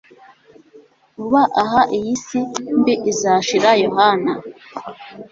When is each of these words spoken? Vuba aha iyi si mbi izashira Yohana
Vuba 1.17 1.41
aha 1.61 1.81
iyi 1.97 2.13
si 2.25 2.39
mbi 2.79 2.93
izashira 3.11 3.69
Yohana 3.83 4.31